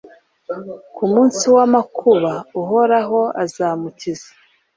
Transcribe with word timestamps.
ku 0.95 1.03
munsi 1.13 1.45
w'amakuba, 1.55 2.33
uhoraho 2.61 3.19
azamukiza 3.43 4.29